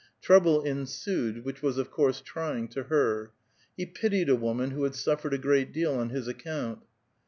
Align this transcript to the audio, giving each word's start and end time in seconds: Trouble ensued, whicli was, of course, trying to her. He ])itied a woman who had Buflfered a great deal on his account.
Trouble 0.19 0.63
ensued, 0.63 1.43
whicli 1.45 1.61
was, 1.61 1.77
of 1.77 1.91
course, 1.91 2.21
trying 2.25 2.67
to 2.69 2.85
her. 2.85 3.33
He 3.77 3.85
])itied 3.85 4.29
a 4.29 4.35
woman 4.35 4.71
who 4.71 4.81
had 4.83 4.93
Buflfered 4.93 5.31
a 5.33 5.37
great 5.37 5.71
deal 5.71 5.93
on 5.93 6.09
his 6.09 6.27
account. 6.27 6.79